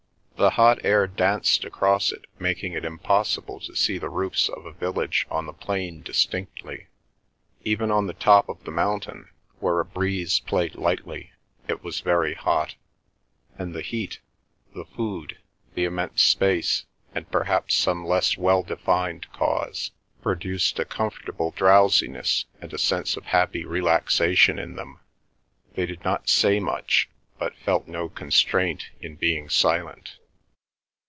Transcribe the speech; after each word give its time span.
The 0.37 0.55
hot 0.55 0.83
air 0.83 1.05
danced 1.05 1.65
across 1.65 2.11
it, 2.11 2.25
making 2.39 2.73
it 2.73 2.83
impossible 2.83 3.59
to 3.59 3.75
see 3.75 3.99
the 3.99 4.09
roofs 4.09 4.49
of 4.49 4.65
a 4.65 4.71
village 4.73 5.27
on 5.29 5.45
the 5.45 5.53
plain 5.53 6.01
distinctly. 6.01 6.87
Even 7.63 7.91
on 7.91 8.07
the 8.07 8.15
top 8.15 8.49
of 8.49 8.63
the 8.63 8.71
mountain 8.71 9.29
where 9.59 9.79
a 9.79 9.85
breeze 9.85 10.39
played 10.39 10.73
lightly, 10.73 11.31
it 11.67 11.83
was 11.83 11.99
very 11.99 12.33
hot, 12.33 12.73
and 13.59 13.75
the 13.75 13.83
heat, 13.83 14.19
the 14.73 14.83
food, 14.85 15.37
the 15.75 15.85
immense 15.85 16.23
space, 16.23 16.85
and 17.13 17.29
perhaps 17.29 17.75
some 17.75 18.03
less 18.03 18.35
well 18.35 18.63
defined 18.63 19.31
cause 19.31 19.91
produced 20.23 20.79
a 20.79 20.85
comfortable 20.85 21.51
drowsiness 21.51 22.45
and 22.59 22.73
a 22.73 22.79
sense 22.79 23.15
of 23.15 23.25
happy 23.25 23.63
relaxation 23.63 24.57
in 24.57 24.75
them. 24.75 25.01
They 25.75 25.85
did 25.85 26.03
not 26.03 26.29
say 26.29 26.59
much, 26.59 27.09
but 27.37 27.55
felt 27.57 27.87
no 27.87 28.09
constraint 28.09 28.85
in 28.99 29.17
being 29.17 29.47
silent. 29.47 30.13